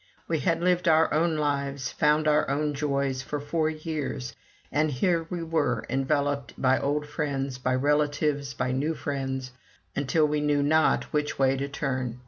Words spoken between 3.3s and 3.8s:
four